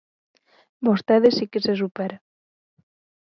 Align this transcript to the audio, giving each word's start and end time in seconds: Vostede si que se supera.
Vostede 0.87 1.29
si 1.37 1.45
que 1.51 1.63
se 1.65 1.73
supera. 1.81 2.17